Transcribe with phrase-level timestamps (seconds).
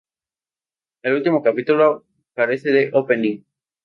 [1.03, 3.43] El último capítulo carece de opening.